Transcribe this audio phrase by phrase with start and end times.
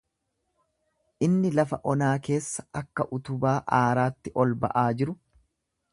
[1.27, 5.17] Inni lafa onaa keessaa akka utubaa aaraatti ol ba'aa jiru,